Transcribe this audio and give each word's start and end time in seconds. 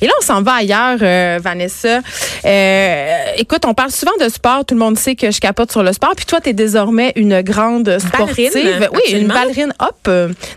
Et 0.00 0.06
là, 0.06 0.12
on 0.20 0.24
s'en 0.24 0.42
va 0.42 0.54
ailleurs, 0.54 0.98
euh, 1.02 1.38
Vanessa. 1.42 2.00
Euh, 2.44 3.24
écoute, 3.36 3.64
on 3.66 3.74
parle 3.74 3.90
souvent 3.90 4.16
de 4.20 4.28
sport. 4.28 4.64
Tout 4.64 4.74
le 4.74 4.80
monde 4.80 4.98
sait 4.98 5.14
que 5.14 5.30
je 5.30 5.40
capote 5.40 5.70
sur 5.70 5.82
le 5.82 5.92
sport. 5.92 6.12
Puis 6.16 6.26
toi, 6.26 6.40
tu 6.40 6.50
es 6.50 6.52
désormais 6.52 7.12
une 7.16 7.42
grande 7.42 7.98
sportive. 7.98 8.52
oui, 8.54 9.12
une 9.12 9.28
ballerine. 9.28 9.72
Hop. 9.78 10.10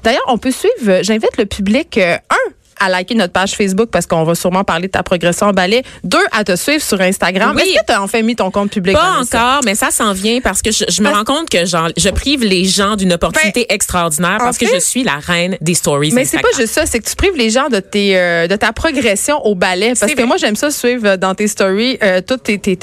D'ailleurs, 0.03 0.23
on 0.27 0.37
peut 0.37 0.51
suivre. 0.51 1.01
J'invite 1.01 1.37
le 1.37 1.45
public. 1.45 1.97
un 1.97 2.51
à 2.83 2.89
liker 2.89 3.15
notre 3.15 3.33
page 3.33 3.51
Facebook 3.51 3.89
parce 3.91 4.05
qu'on 4.05 4.23
va 4.23 4.35
sûrement 4.35 4.63
parler 4.63 4.87
de 4.87 4.91
ta 4.91 5.03
progression 5.03 5.47
en 5.47 5.51
ballet. 5.51 5.83
Deux, 6.03 6.23
à 6.31 6.43
te 6.43 6.55
suivre 6.55 6.83
sur 6.83 6.99
Instagram. 6.99 7.53
Oui. 7.55 7.63
Est-ce 7.63 7.79
que 7.79 7.85
tu 7.87 7.93
as 7.93 8.01
enfin 8.01 8.21
mis 8.21 8.35
ton 8.35 8.51
compte 8.51 8.71
public? 8.71 8.95
Pas 8.95 9.19
encore, 9.19 9.61
mais 9.65 9.75
ça 9.75 9.91
s'en 9.91 10.13
vient 10.13 10.41
parce 10.41 10.61
que 10.61 10.71
je, 10.71 11.01
me 11.01 11.09
rends 11.09 11.23
compte 11.23 11.49
que 11.49 11.65
genre, 11.65 11.89
je 11.97 12.09
prive 12.09 12.43
les 12.43 12.65
gens 12.65 12.95
d'une 12.95 13.13
opportunité 13.13 13.65
ben, 13.67 13.75
extraordinaire 13.75 14.37
parce 14.39 14.57
que 14.57 14.67
je 14.67 14.79
suis 14.79 15.03
la 15.03 15.17
reine 15.17 15.57
des 15.61 15.73
stories. 15.73 16.11
Mais 16.11 16.25
c'est 16.25 16.39
pas 16.39 16.47
juste 16.57 16.73
ça, 16.73 16.85
c'est 16.85 16.99
que 16.99 17.09
tu 17.09 17.15
prives 17.15 17.35
les 17.35 17.49
gens 17.49 17.69
de 17.69 17.79
tes 17.79 18.17
euh, 18.17 18.47
de 18.47 18.55
ta 18.55 18.73
progression 18.73 19.45
au 19.45 19.55
ballet. 19.55 19.93
Parce 19.99 20.13
que 20.13 20.23
moi, 20.23 20.37
j'aime 20.37 20.55
ça 20.55 20.71
suivre 20.71 21.15
dans 21.15 21.35
tes 21.35 21.47
stories 21.47 21.97
euh, 22.03 22.21
toutes 22.25 22.43
tes, 22.43 22.57
tes, 22.57 22.77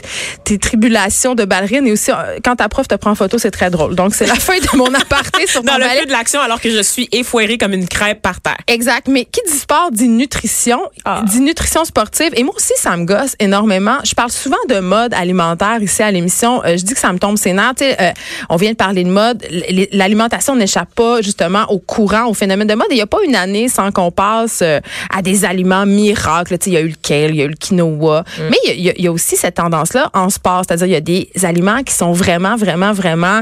tes, 0.45 0.59
tribulations 0.59 1.35
de 1.35 1.45
ballerine 1.45 1.87
et 1.87 1.93
aussi 1.93 2.11
euh, 2.11 2.39
quand 2.45 2.57
ta 2.57 2.69
prof 2.69 2.89
te 2.89 2.95
prend 2.95 3.11
en 3.11 3.15
photo, 3.15 3.39
c'est 3.39 3.51
très 3.51 3.71
drôle. 3.71 3.95
Donc 3.95 4.15
c'est 4.15 4.27
la 4.27 4.35
fin 4.37 4.59
de 4.59 4.77
mon 4.77 4.93
aparté 4.95 5.47
sur 5.47 5.63
dans 5.63 5.77
le 5.77 5.85
ballet. 5.85 6.07
de 6.07 6.13
l'action 6.13 6.41
alors 6.41 6.61
que 6.61 6.71
je 6.71 6.83
suis 6.83 7.09
effoirée 7.13 7.59
comme 7.59 7.73
une 7.73 7.89
crêpe 7.89 8.23
par 8.23 8.41
terre. 8.41 8.59
Exact. 8.67 9.09
Mais 9.09 9.25
qui 9.25 9.41
dit 9.47 9.59
sport 9.59 9.90
dit 9.91 10.09
nutrition, 10.09 10.81
ah. 11.05 11.23
dit 11.27 11.41
nutrition 11.41 11.85
sportive. 11.85 12.31
Et 12.37 12.45
moi 12.45 12.55
aussi, 12.57 12.73
ça 12.77 12.97
me 12.97 13.05
gosse 13.05 13.35
énormément. 13.39 13.99
Je 14.05 14.15
parle 14.15 14.31
souvent 14.31 14.57
de 14.69 14.81
mode 14.81 15.15
alimentaire 15.15 15.83
ici 15.83 16.03
à 16.03 16.11
l'émission. 16.11 16.63
Euh, 16.65 16.77
je 16.77 16.85
dis 16.85 16.95
que 16.95 17.01
ça 17.01 17.13
me 17.13 17.19
tombe 17.19 17.37
ses 17.37 17.53
nerfs. 17.53 17.75
Euh, 17.83 18.11
on 18.49 18.57
vient 18.57 18.71
de 18.71 18.77
parler 18.77 19.05
de 19.05 19.11
mode. 19.11 19.45
L'alimentation 19.93 20.57
n'échappe 20.57 20.95
pas 20.95 21.21
justement 21.23 21.65
au 21.71 21.79
courant, 21.79 22.27
au 22.27 22.35
phénomène 22.35 22.69
de 22.69 22.75
mode. 22.75 22.87
Il 22.91 22.97
n'y 22.97 23.03
a 23.03 23.07
pas 23.07 23.23
une 23.25 23.37
année 23.37 23.69
sans 23.69 23.91
qu'on 23.93 24.11
passe 24.11 24.61
euh, 24.63 24.81
à 25.15 25.23
des 25.23 25.45
aliments 25.45 25.87
miracles. 25.87 26.57
Il 26.67 26.73
y 26.73 26.77
a 26.77 26.81
eu 26.81 26.89
le 26.89 26.95
kale, 27.01 27.31
il 27.31 27.37
y 27.37 27.43
a 27.43 27.45
eu 27.45 27.49
le 27.49 27.57
quinoa. 27.57 28.21
Mm. 28.21 28.43
Mais 28.51 28.59
il 28.75 29.03
y, 29.03 29.07
a, 29.07 29.13
aussi 29.13 29.37
cette 29.37 29.57
tendance-là 29.57 30.11
en 30.15 30.31
sport. 30.31 30.63
C'est-à-dire 30.67 30.87
il 30.87 30.93
y 30.93 30.97
a 30.97 31.01
des 31.01 31.31
aliments 31.43 31.83
qui 31.83 31.95
sont 31.95 32.13
vraiment, 32.13 32.57
vraiment, 32.57 32.93
vraiment 32.93 33.41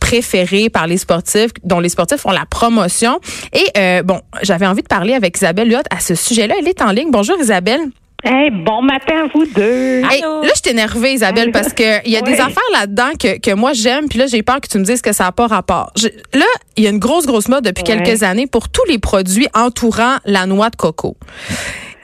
préférés 0.00 0.68
par 0.68 0.86
les 0.86 0.98
sportifs, 0.98 1.50
dont 1.64 1.80
les 1.80 1.88
sportifs 1.88 2.20
font 2.20 2.30
la 2.30 2.46
promotion. 2.46 3.20
Et 3.52 4.02
bon, 4.02 4.20
j'avais 4.42 4.66
envie 4.66 4.82
de 4.82 4.88
parler 4.88 5.14
avec 5.14 5.36
Isabelle 5.36 5.68
À 5.90 6.00
ce 6.00 6.14
sujet-là. 6.14 6.54
Elle 6.58 6.68
est 6.68 6.82
en 6.82 6.90
ligne. 6.90 7.10
Bonjour 7.10 7.38
Isabelle. 7.40 7.90
Hey, 8.24 8.50
bon 8.50 8.82
matin 8.82 9.24
à 9.24 9.28
vous 9.32 9.44
deux. 9.46 10.00
là, 10.00 10.08
je 10.42 10.60
suis 10.60 10.70
énervée, 10.70 11.12
Isabelle, 11.12 11.52
parce 11.52 11.72
qu'il 11.72 12.00
y 12.06 12.16
a 12.16 12.22
des 12.22 12.40
affaires 12.40 12.70
là-dedans 12.72 13.10
que, 13.20 13.38
que 13.38 13.54
moi 13.54 13.72
j'aime, 13.72 14.08
puis 14.08 14.18
là, 14.18 14.26
j'ai 14.26 14.42
peur 14.42 14.60
que 14.60 14.68
tu 14.68 14.78
me 14.78 14.84
dises 14.84 15.02
que 15.02 15.12
ça 15.12 15.24
n'a 15.24 15.32
pas 15.32 15.46
rapport. 15.46 15.92
là, 16.32 16.46
il 16.76 16.84
y 16.84 16.86
a 16.86 16.90
une 16.90 16.98
grosse, 16.98 17.26
grosse 17.26 17.48
mode 17.48 17.64
depuis 17.64 17.84
quelques 17.84 18.22
années 18.22 18.46
pour 18.46 18.68
tous 18.68 18.84
les 18.88 18.98
produits 18.98 19.46
entourant 19.54 20.16
la 20.24 20.46
noix 20.46 20.70
de 20.70 20.76
coco. 20.76 21.16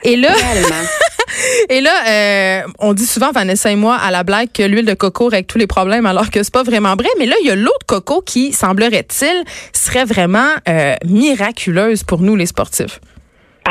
Et 0.03 0.15
là, 0.15 0.29
et 1.69 1.81
là, 1.81 1.91
euh, 2.07 2.61
on 2.79 2.93
dit 2.93 3.05
souvent, 3.05 3.31
Vanessa 3.31 3.71
et 3.71 3.75
moi, 3.75 3.95
à 3.95 4.11
la 4.11 4.23
blague, 4.23 4.49
que 4.53 4.63
l'huile 4.63 4.85
de 4.85 4.93
coco 4.93 5.27
règle 5.27 5.47
tous 5.47 5.57
les 5.57 5.67
problèmes, 5.67 6.05
alors 6.05 6.29
que 6.29 6.43
c'est 6.43 6.53
pas 6.53 6.63
vraiment 6.63 6.95
vrai. 6.95 7.09
Mais 7.19 7.25
là, 7.25 7.35
il 7.41 7.47
y 7.47 7.51
a 7.51 7.55
l'eau 7.55 7.71
de 7.81 7.85
coco 7.85 8.21
qui, 8.21 8.53
semblerait-il, 8.53 9.43
serait 9.73 10.05
vraiment 10.05 10.49
euh, 10.67 10.95
miraculeuse 11.05 12.03
pour 12.03 12.21
nous, 12.21 12.35
les 12.35 12.45
sportifs. 12.45 12.99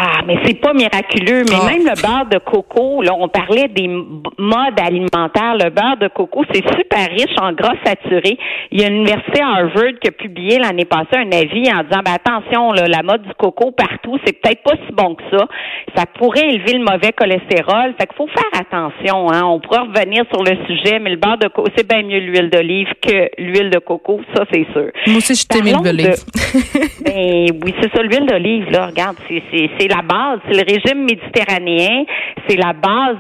Ah, 0.05 0.21
mais 0.27 0.37
c'est 0.45 0.61
pas 0.61 0.73
miraculeux. 0.73 1.45
Mais 1.49 1.59
ah. 1.63 1.71
même 1.71 1.85
le 1.85 1.95
beurre 2.03 2.27
de 2.29 2.39
coco, 2.39 3.03
là, 3.03 3.13
on 3.17 3.29
parlait 3.29 3.69
des 3.69 3.87
modes 3.87 4.81
alimentaires. 4.81 5.55
Le 5.55 5.71
beurre 5.71 5.97
de 6.01 6.09
coco, 6.09 6.45
c'est 6.53 6.65
super 6.77 7.09
riche 7.09 7.37
en 7.41 7.53
gras 7.53 7.77
saturé. 7.85 8.37
Il 8.73 8.81
y 8.81 8.85
a 8.85 8.89
l'université 8.89 9.41
Harvard 9.43 9.95
qui 10.01 10.09
a 10.09 10.11
publié 10.11 10.59
l'année 10.59 10.87
passée 10.87 11.15
un 11.15 11.31
avis 11.31 11.71
en 11.73 11.85
disant, 11.85 12.03
ben, 12.05 12.15
attention, 12.15 12.73
là, 12.73 12.89
la 12.89 13.05
mode 13.05 13.23
du 13.23 13.35
coco 13.39 13.71
partout, 13.71 14.19
c'est 14.25 14.33
peut-être 14.33 14.65
pas 14.65 14.73
si 14.73 14.93
bon 14.93 15.15
que 15.15 15.23
ça. 15.31 15.47
Ça 15.95 16.07
pourrait 16.19 16.49
élever 16.49 16.79
le 16.79 16.85
mauvais 16.85 17.13
cholestérol. 17.13 17.95
Fait 17.97 18.09
qu'il 18.09 18.17
faut 18.17 18.27
faire 18.27 18.61
attention. 18.61 19.31
Hein. 19.31 19.45
On 19.45 19.61
pourra 19.61 19.83
revenir 19.83 20.25
sur 20.33 20.43
le 20.43 20.57
sujet, 20.67 20.99
mais 20.99 21.11
le 21.11 21.17
beurre 21.17 21.39
de 21.39 21.47
coco, 21.47 21.71
c'est 21.77 21.89
bien 21.89 22.03
mieux 22.03 22.19
l'huile 22.19 22.51
d'olive 22.51 22.89
que 23.01 23.31
l'huile 23.39 23.71
de 23.71 23.79
coco. 23.79 24.21
Ça, 24.35 24.43
c'est 24.53 24.67
sûr. 24.73 24.91
Moi 25.07 25.19
aussi, 25.19 25.37
je 25.37 25.47
t'aime 25.47 25.63
l'huile 25.63 25.83
d'olive. 25.85 26.17
ben, 27.05 27.47
oui, 27.63 27.75
c'est 27.81 27.93
ça, 27.95 28.03
l'huile 28.03 28.27
d'olive, 28.27 28.69
là. 28.71 28.87
Regarde, 28.87 29.17
c'est 29.29 29.41
c'est 29.79 29.92
la 29.93 30.03
base, 30.03 30.41
c'est 30.47 30.55
le 30.55 30.65
régime 30.73 31.05
méditerranéen, 31.05 32.05
c'est 32.49 32.57
la 32.57 32.73
base 32.73 33.17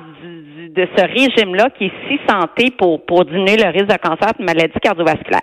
de 0.68 0.88
ce 0.96 1.04
régime-là 1.04 1.70
qui 1.76 1.86
est 1.86 1.92
si 2.08 2.18
santé 2.28 2.70
pour, 2.76 3.04
pour 3.04 3.24
diminuer 3.24 3.56
le 3.56 3.70
risque 3.70 3.88
de 3.88 3.96
cancer 3.96 4.28
et 4.38 4.42
de 4.42 4.44
maladie 4.44 4.78
cardiovasculaire. 4.82 5.40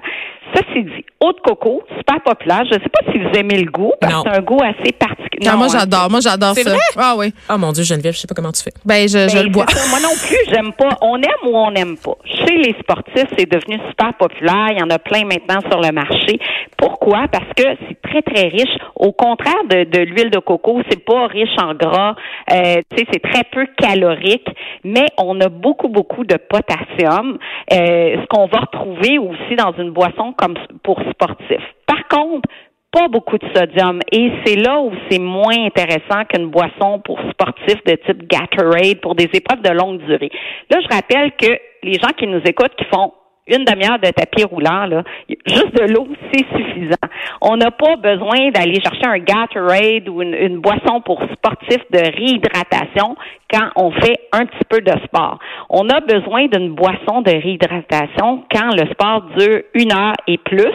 Ceci 0.56 0.84
dit, 0.84 1.06
eau 1.19 1.31
de 1.31 1.40
coco, 1.41 1.84
super 1.96 2.22
populaire. 2.24 2.63
Je 2.66 2.75
ne 2.75 2.80
sais 2.80 2.90
pas 2.90 3.12
si 3.12 3.19
vous 3.19 3.29
aimez 3.38 3.62
le 3.62 3.69
goût, 3.69 3.94
parce 4.02 4.16
que 4.16 4.19
c'est 4.31 4.38
un 4.38 4.41
goût 4.41 4.59
assez 4.63 4.91
particulier. 4.94 5.47
Non, 5.47 5.58
moi 5.58 5.68
hein, 5.68 5.79
j'adore, 5.79 6.09
moi 6.09 6.19
j'adore 6.22 6.56
ça. 6.56 6.69
Vrai? 6.69 6.79
Ah 6.97 7.13
oui. 7.16 7.31
Oh 7.52 7.58
mon 7.59 7.72
Dieu, 7.72 7.84
Geneviève, 7.84 8.13
je 8.13 8.19
sais 8.19 8.28
pas 8.28 8.34
comment 8.34 8.52
tu 8.52 8.63
fais. 8.63 8.74
Ben 8.84 9.08
je, 9.08 9.29
je 9.29 9.35
ben, 9.35 9.44
le 9.44 9.50
bois. 9.50 9.66
Moi 9.91 10.00
non 10.02 10.16
plus, 10.16 10.38
j'aime 10.52 10.74
pas. 10.74 10.97
On 11.02 11.18
aime 11.18 11.44
ou 11.46 11.56
on 11.56 11.69
n'aime 11.69 11.97
pas. 11.97 12.18
Chez 12.25 12.58
les 12.58 12.75
sportifs, 12.79 13.29
c'est 13.38 13.47
devenu 13.47 13.79
super 13.90 14.13
populaire. 14.16 14.69
Il 14.72 14.79
y 14.79 14.84
en 14.84 14.90
a 14.90 14.97
plein 14.97 15.24
maintenant 15.24 15.62
sur 15.69 15.79
le 15.79 15.91
marché. 15.91 16.40
Pourquoi? 16.78 17.28
Parce 17.31 17.53
que 17.56 17.63
c'est 17.88 18.02
très, 18.02 18.24
très 18.24 18.47
riche. 18.47 18.75
Au 18.96 19.12
contraire 19.12 19.63
de, 19.69 19.84
de 19.84 20.00
l'huile 20.00 20.31
de 20.31 20.40
coco, 20.40 20.81
c'est 20.90 21.06
pas 21.06 21.28
riche 21.28 21.58
en 21.62 21.75
gras. 21.75 22.16
Euh, 22.52 22.81
tu 22.90 22.97
sais, 22.97 23.08
c'est 23.13 23.22
très 23.22 23.44
peu 23.52 23.68
calorique, 23.78 24.47
mais 24.84 25.06
on 25.18 25.40
a 25.42 25.50
beaucoup, 25.50 25.90
beaucoup 25.90 26.24
de 26.24 26.36
potassium. 26.36 27.38
Euh, 27.72 28.22
ce 28.22 28.25
qu'on 28.28 28.47
va 28.47 28.59
retrouver 28.59 29.18
aussi 29.18 29.56
dans 29.58 29.74
une 29.78 29.92
boisson 29.92 30.34
comme 30.34 30.56
pour 30.84 31.00
sportifs. 31.12 31.64
Par 31.86 32.08
contre, 32.08 32.50
pas 32.92 33.08
beaucoup 33.08 33.38
de 33.38 33.46
sodium 33.56 34.00
et 34.12 34.31
c'est 34.44 34.56
là 34.56 34.80
où 34.80 34.92
c'est 35.09 35.20
moins 35.20 35.66
intéressant 35.66 36.25
qu'une 36.28 36.47
boisson 36.47 37.00
pour 37.06 37.20
sportifs 37.31 37.84
de 37.86 37.96
type 38.06 38.28
Gatorade 38.28 39.00
pour 39.02 39.16
des 39.16 39.30
épreuves 39.34 39.62
de 39.62 39.70
longue 39.70 40.00
durée. 40.06 40.31
Là, 40.72 40.80
je 40.81 40.88
rappelle 40.96 41.31
que 41.34 41.59
les 41.84 41.94
gens 41.94 42.12
qui 42.18 42.26
nous 42.26 42.41
écoutent 42.46 42.76
qui 42.76 42.86
font 42.86 43.14
une 43.49 43.65
demi-heure 43.65 43.99
de 43.99 44.09
tapis 44.09 44.43
roulant, 44.43 44.85
là, 44.85 45.03
juste 45.27 45.73
de 45.75 45.93
l'eau, 45.93 46.07
c'est 46.31 46.45
suffisant. 46.55 46.95
On 47.41 47.57
n'a 47.57 47.71
pas 47.71 47.95
besoin 47.95 48.51
d'aller 48.51 48.79
chercher 48.81 49.05
un 49.05 49.19
Gatorade 49.19 50.07
ou 50.09 50.21
une, 50.21 50.59
boisson 50.59 51.01
pour 51.01 51.21
sportifs 51.33 51.85
de 51.91 51.99
réhydratation 51.99 53.15
quand 53.51 53.69
on 53.75 53.91
fait 53.91 54.19
un 54.31 54.45
petit 54.45 54.65
peu 54.69 54.81
de 54.81 54.91
sport. 55.05 55.39
On 55.69 55.89
a 55.89 55.99
besoin 56.01 56.47
d'une 56.47 56.73
boisson 56.73 57.21
de 57.21 57.31
réhydratation 57.31 58.43
quand 58.53 58.75
le 58.75 58.87
sport 58.91 59.23
dure 59.37 59.61
une 59.73 59.93
heure 59.93 60.16
et 60.27 60.37
plus, 60.37 60.73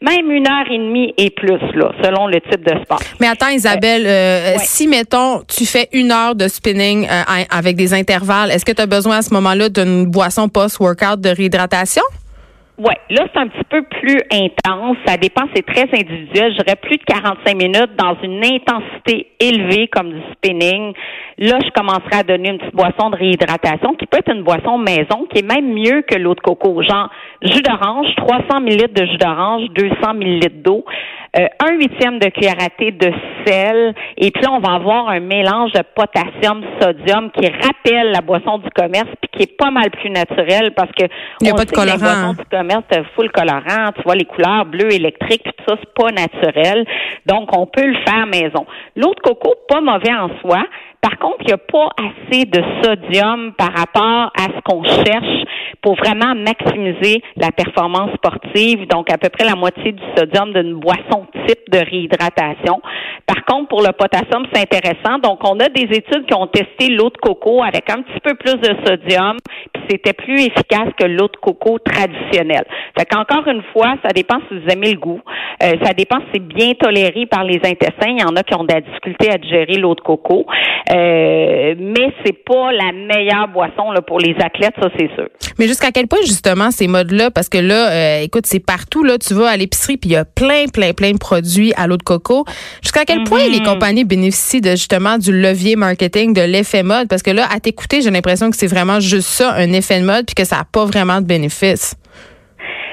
même 0.00 0.30
une 0.30 0.46
heure 0.46 0.70
et 0.70 0.78
demie 0.78 1.14
et 1.16 1.30
plus, 1.30 1.60
là, 1.74 1.90
selon 2.02 2.26
le 2.26 2.40
type 2.40 2.64
de 2.64 2.82
sport. 2.82 3.00
Mais 3.20 3.28
attends, 3.28 3.48
Isabelle, 3.48 4.06
euh, 4.06 4.54
si, 4.58 4.88
mettons, 4.88 5.42
tu 5.46 5.64
fais 5.66 5.88
une 5.92 6.12
heure 6.12 6.34
de 6.34 6.48
spinning 6.48 7.06
euh, 7.06 7.22
avec 7.50 7.76
des 7.76 7.94
intervalles, 7.94 8.50
est-ce 8.50 8.64
que 8.64 8.72
tu 8.72 8.82
as 8.82 8.86
besoin 8.86 9.18
à 9.18 9.22
ce 9.22 9.32
moment-là 9.34 9.68
d'une 9.68 10.06
boisson 10.06 10.48
post-workout 10.48 11.20
de 11.20 11.30
réhydratation? 11.30 12.02
Oui, 12.78 12.92
là, 13.08 13.26
c'est 13.32 13.40
un 13.40 13.48
petit 13.48 13.64
peu 13.70 13.82
plus 13.84 14.20
intense. 14.30 14.98
Ça 15.06 15.16
dépend, 15.16 15.44
c'est 15.54 15.64
très 15.64 15.88
individuel. 15.98 16.54
J'aurais 16.58 16.76
plus 16.76 16.98
de 16.98 17.04
45 17.04 17.56
minutes 17.56 17.96
dans 17.96 18.14
une 18.22 18.44
intensité 18.44 19.28
élevée 19.40 19.88
comme 19.88 20.12
du 20.12 20.20
spinning. 20.32 20.92
Là, 21.38 21.58
je 21.64 21.70
commencerai 21.70 22.16
à 22.20 22.22
donner 22.22 22.50
une 22.50 22.58
petite 22.58 22.74
boisson 22.74 23.08
de 23.08 23.16
réhydratation 23.16 23.94
qui 23.94 24.04
peut 24.04 24.18
être 24.18 24.30
une 24.30 24.42
boisson 24.42 24.76
maison, 24.76 25.26
qui 25.32 25.38
est 25.38 25.46
même 25.46 25.72
mieux 25.72 26.02
que 26.02 26.16
l'eau 26.18 26.34
de 26.34 26.40
coco. 26.40 26.82
Genre, 26.82 27.08
jus 27.40 27.62
d'orange, 27.62 28.08
300 28.16 28.60
ml 28.60 28.92
de 28.92 29.06
jus 29.06 29.18
d'orange, 29.18 29.70
200 29.70 30.14
ml 30.20 30.62
d'eau, 30.62 30.84
euh, 31.38 31.46
un 31.60 31.72
huitième 31.74 32.18
de 32.18 32.28
cuillère 32.28 32.56
à 32.60 32.70
thé 32.70 32.92
de 32.92 33.12
sel, 33.44 33.94
et 34.16 34.30
puis 34.30 34.42
là, 34.42 34.52
on 34.52 34.60
va 34.60 34.74
avoir 34.74 35.08
un 35.08 35.20
mélange 35.20 35.72
de 35.72 35.82
potassium, 35.94 36.64
sodium 36.80 37.30
qui 37.30 37.46
rappelle 37.46 38.12
la 38.12 38.20
boisson 38.20 38.58
du 38.58 38.70
commerce, 38.70 39.08
puis 39.20 39.30
qui 39.32 39.42
est 39.42 39.56
pas 39.56 39.70
mal 39.70 39.90
plus 39.90 40.10
naturel 40.10 40.72
parce 40.74 40.90
que 40.92 41.04
il 41.42 41.50
a 41.50 41.54
pas 41.54 41.64
de 41.64 41.70
colorant. 41.70 42.32
du 42.32 42.44
commerce, 42.50 42.84
c'est 42.90 43.04
full 43.14 43.30
colorant, 43.30 43.92
tu 43.96 44.02
vois 44.04 44.14
les 44.14 44.24
couleurs 44.24 44.64
bleues 44.64 44.92
électriques, 44.92 45.42
tout 45.44 45.64
ça, 45.68 45.76
c'est 45.78 45.94
pas 45.94 46.10
naturel. 46.10 46.86
Donc, 47.26 47.56
on 47.56 47.66
peut 47.66 47.86
le 47.86 47.96
faire 48.06 48.26
maison. 48.26 48.66
L'eau 48.96 49.12
de 49.14 49.20
coco, 49.20 49.54
pas 49.68 49.80
mauvais 49.80 50.14
en 50.14 50.30
soi. 50.40 50.64
Par 51.02 51.18
contre, 51.18 51.36
il 51.40 51.46
n'y 51.46 51.52
a 51.52 51.58
pas 51.58 51.88
assez 51.98 52.46
de 52.46 52.62
sodium 52.82 53.52
par 53.56 53.72
rapport 53.76 54.32
à 54.34 54.44
ce 54.44 54.60
qu'on 54.64 54.82
cherche 54.82 55.44
pour 55.82 55.96
vraiment 55.96 56.34
maximiser 56.34 57.22
la 57.36 57.50
performance 57.50 58.12
sportive. 58.14 58.86
Donc, 58.88 59.12
à 59.12 59.18
peu 59.18 59.28
près 59.28 59.44
la 59.44 59.54
moitié 59.54 59.92
du 59.92 60.02
sodium 60.16 60.52
d'une 60.52 60.74
boisson 60.74 61.26
type 61.46 61.70
de 61.70 61.78
réhydratation. 61.78 62.80
Par 63.26 63.44
contre, 63.44 63.68
pour 63.68 63.82
le 63.82 63.92
potassium, 63.92 64.46
c'est 64.52 64.60
intéressant. 64.60 65.18
Donc, 65.22 65.40
on 65.44 65.58
a 65.60 65.68
des 65.68 65.88
études 65.96 66.26
qui 66.26 66.34
ont 66.34 66.46
testé 66.46 66.88
l'eau 66.88 67.10
de 67.10 67.16
coco 67.18 67.62
avec 67.62 67.90
un 67.90 68.02
petit 68.02 68.20
peu 68.20 68.34
plus 68.34 68.54
de 68.54 68.76
sodium, 68.86 69.36
puis 69.72 69.82
c'était 69.90 70.12
plus 70.12 70.40
efficace 70.46 70.88
que 70.98 71.06
l'eau 71.06 71.28
de 71.28 71.36
coco 71.40 71.78
traditionnelle. 71.78 72.64
Fait 72.98 73.04
qu'encore 73.04 73.46
une 73.48 73.62
fois, 73.72 73.96
ça 74.04 74.12
dépend 74.14 74.36
si 74.48 74.58
vous 74.58 74.68
aimez 74.68 74.92
le 74.92 74.98
goût. 74.98 75.20
Euh, 75.62 75.72
ça 75.82 75.92
dépend 75.92 76.18
si 76.20 76.26
c'est 76.34 76.46
bien 76.46 76.72
toléré 76.74 77.26
par 77.26 77.44
les 77.44 77.56
intestins. 77.56 78.10
Il 78.10 78.20
y 78.20 78.24
en 78.24 78.36
a 78.36 78.42
qui 78.42 78.54
ont 78.54 78.64
de 78.64 78.72
la 78.72 78.80
difficulté 78.80 79.30
à 79.30 79.38
digérer 79.38 79.76
l'eau 79.78 79.94
de 79.94 80.00
coco. 80.00 80.46
Euh, 80.94 81.74
mais 81.78 82.12
c'est 82.24 82.44
pas 82.44 82.72
la 82.72 82.92
meilleure 82.92 83.48
boisson 83.48 83.92
pour 84.06 84.18
les 84.18 84.36
athlètes, 84.40 84.74
ça 84.80 84.88
c'est 84.96 85.10
sûr. 85.14 85.28
Mais 85.58 85.66
jusqu'à 85.68 85.90
quel 85.92 86.06
point 86.06 86.20
justement 86.22 86.70
ces 86.70 86.88
modes-là, 86.88 87.30
parce 87.30 87.48
que 87.48 87.58
là, 87.58 87.90
euh, 87.90 88.20
écoute, 88.22 88.46
c'est 88.46 88.60
partout 88.60 89.04
là, 89.04 89.18
tu 89.18 89.34
vas 89.34 89.48
à 89.48 89.56
l'épicerie 89.56 89.96
puis 89.96 90.10
il 90.10 90.12
y 90.12 90.16
a 90.16 90.24
plein, 90.24 90.66
plein, 90.72 90.92
plein 90.92 91.12
de 91.12 91.18
produits 91.18 91.72
à 91.76 91.86
l'eau 91.86 91.96
de 91.96 92.02
coco. 92.02 92.44
Jusqu'à 92.82 93.04
quel 93.04 93.24
point 93.24 93.48
les 93.48 93.60
mhm. 93.60 93.66
compagnies 93.66 94.04
bénéficient 94.04 94.60
de 94.60 94.70
justement 94.70 95.18
du 95.18 95.32
levier 95.32 95.76
marketing, 95.76 96.34
de 96.34 96.42
l'effet 96.42 96.82
mode, 96.82 97.08
parce 97.08 97.22
que 97.22 97.30
là, 97.30 97.46
à 97.50 97.60
t'écouter, 97.60 98.00
j'ai 98.02 98.10
l'impression 98.10 98.50
que 98.50 98.56
c'est 98.56 98.66
vraiment 98.66 99.00
juste 99.00 99.28
ça, 99.28 99.52
un 99.52 99.72
effet 99.72 100.00
de 100.00 100.06
mode, 100.06 100.26
puis 100.26 100.34
que 100.34 100.44
ça 100.44 100.56
n'a 100.56 100.64
pas 100.70 100.84
vraiment 100.84 101.20
de 101.20 101.26
bénéfice. 101.26 101.94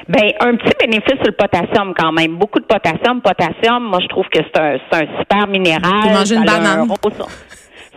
Ben, 0.08 0.32
un 0.40 0.56
petit 0.56 0.74
bénéfice 0.78 1.16
sur 1.16 1.26
le 1.26 1.32
potassium 1.32 1.94
quand 1.96 2.12
même. 2.12 2.36
Beaucoup 2.36 2.60
de 2.60 2.66
potassium. 2.66 3.22
Potassium, 3.22 3.84
moi, 3.84 4.00
je 4.02 4.08
trouve 4.08 4.26
que 4.30 4.40
c'est 4.42 4.60
un, 4.60 4.76
un 4.92 5.18
super 5.18 5.46
minéral. 5.48 6.12
Manger 6.12 6.34
une 6.36 6.44
banane 6.44 6.88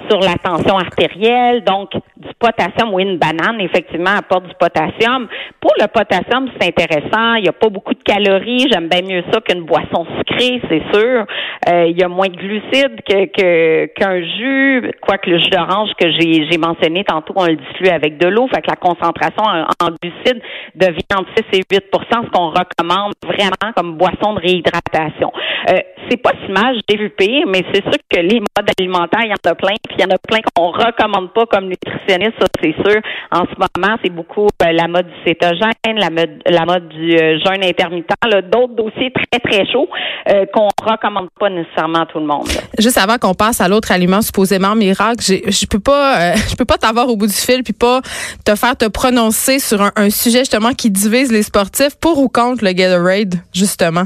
sur 0.10 0.20
la 0.20 0.36
tension 0.36 0.78
artérielle. 0.78 1.64
Donc, 1.64 1.92
du 1.94 2.30
potassium, 2.40 2.94
oui, 2.94 3.04
une 3.04 3.18
banane, 3.18 3.60
effectivement, 3.60 4.16
apporte 4.18 4.48
du 4.48 4.54
potassium. 4.60 5.28
Pour 5.60 5.74
le 5.80 5.88
potassium, 5.88 6.50
c'est 6.60 6.68
intéressant. 6.68 7.36
Il 7.36 7.44
n'y 7.44 7.50
a 7.50 7.54
pas 7.54 7.70
beaucoup 7.70 7.94
de 7.94 8.04
calories. 8.04 8.68
J'aime 8.72 8.88
bien 8.88 9.02
mieux 9.02 9.24
ça 9.32 9.42
qu'une 9.42 9.64
boisson 9.64 10.06
sucrée, 10.18 10.62
c'est 10.70 10.84
sûr. 10.94 11.26
Euh, 11.70 11.86
il 11.88 12.00
y 12.00 12.04
a 12.04 12.08
moins 12.08 12.28
de 12.28 12.36
glucides 12.36 13.02
que, 13.08 13.86
qu'un 13.88 14.22
jus, 14.22 14.92
quoique 15.02 15.30
le 15.30 15.38
jus 15.40 15.50
d'orange 15.50 15.90
que 16.00 16.10
j'ai, 16.12 16.48
j'ai 16.50 16.58
mentionné 16.58 17.04
tantôt, 17.04 17.34
on 17.36 17.46
le 17.46 17.56
dilue 17.56 17.90
avec 17.90 18.18
de 18.18 18.28
l'eau. 18.28 18.48
Fait 18.48 18.62
que 18.62 18.70
la 18.70 18.76
concentration 18.76 19.44
en, 19.44 19.90
glucides 20.02 20.42
devient 20.76 21.02
entre 21.16 21.32
6 21.52 21.60
et 21.60 21.64
8 21.72 21.84
ce 21.92 22.30
qu'on 22.32 22.50
recommande 22.50 23.14
vraiment 23.24 23.74
comme 23.76 23.98
boisson 23.98 24.34
de 24.34 24.40
réhydratation. 24.40 25.32
Euh, 25.70 25.78
c'est 26.10 26.22
pas 26.22 26.32
si 26.46 26.52
mal, 26.52 26.80
j'ai 26.90 26.98
vu 26.98 27.10
pire, 27.10 27.46
mais 27.48 27.64
c'est 27.74 27.84
sûr 27.84 28.00
que 28.10 28.20
les 28.20 28.40
modes 28.40 28.70
alimentaires, 28.80 29.22
il 29.24 29.30
y 29.30 29.34
en 29.34 29.52
a 29.52 29.56
plein 29.56 29.76
puis 29.88 29.98
il 30.00 30.02
y 30.02 30.06
en 30.06 30.14
a 30.14 30.18
plein 30.18 30.40
qu'on 30.54 30.72
recommande 30.72 31.34
pas 31.34 31.46
comme 31.46 31.70
nutritionniste, 31.70 32.34
ça 32.40 32.48
c'est 32.62 32.74
sûr. 32.74 33.02
En 33.32 33.46
ce 33.46 33.56
moment, 33.58 33.98
c'est 34.04 34.10
beaucoup 34.10 34.48
euh, 34.62 34.72
la 34.72 34.88
mode 34.88 35.08
du 35.08 35.14
cétogène, 35.26 35.98
la 35.98 36.10
mode, 36.10 36.42
la 36.46 36.66
mode 36.66 36.88
du 36.90 37.16
euh, 37.16 37.40
jeûne 37.40 37.64
intermittent, 37.64 38.12
d'autres 38.52 38.76
dossiers 38.76 39.12
très 39.12 39.40
très 39.40 39.66
chauds 39.72 39.88
euh, 40.30 40.46
qu'on 40.54 40.70
recommande 40.84 41.30
pas 41.40 41.50
nécessairement 41.50 42.02
à 42.02 42.06
tout 42.06 42.20
le 42.20 42.26
monde. 42.26 42.48
Juste 42.80 42.98
avant 42.98 43.18
qu'on 43.18 43.34
passe 43.34 43.62
à 43.62 43.68
l'autre 43.68 43.92
aliment 43.92 44.22
supposément 44.22 44.76
miracle, 44.76 45.22
je 45.22 45.66
peux 45.66 45.80
pas, 45.80 46.36
je 46.36 46.56
peux 46.56 46.66
pas 46.66 46.78
t'avoir 46.78 47.10
au 47.10 47.16
bout 47.16 47.28
du 47.28 47.34
fil 47.34 47.64
puis 47.64 47.74
pas 47.74 48.02
te 48.46 48.56
faire 48.56 48.76
te 48.76 48.88
prononcer 48.88 49.60
sur 49.60 49.82
un, 49.82 49.92
un 49.96 50.10
sujet 50.10 50.40
justement 50.40 50.74
qui 50.74 50.92
divise 50.92 51.32
les 51.32 51.44
sportifs 51.44 51.96
pour 52.00 52.20
ou 52.20 52.30
contre 52.30 52.64
le 52.64 52.72
Gatorade 52.74 53.36
justement. 53.54 54.06